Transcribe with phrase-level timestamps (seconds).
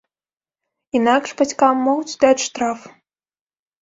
[1.01, 2.91] Інакш бацькам могуць даць штраф.